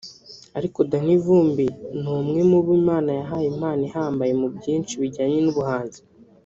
ariko 0.57 0.79
Danny 0.89 1.15
Vumbi 1.23 1.67
ni 2.01 2.09
umwe 2.17 2.41
mu 2.49 2.59
bo 2.65 2.71
Imana 2.81 3.09
yahaye 3.19 3.47
impano 3.53 3.81
ihambaye 3.89 4.31
muri 4.39 4.53
byinshi 4.59 4.99
bijyanye 5.01 5.39
n’ubuhanzi 5.41 6.01